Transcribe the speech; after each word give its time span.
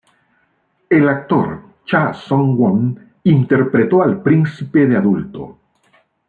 El 0.89 1.07
actor 1.07 1.61
Cha 1.85 2.11
Seung-won 2.11 2.99
interpretó 3.25 4.01
al 4.01 4.23
príncipe 4.23 4.87
de 4.87 4.97
adulto. 4.97 5.59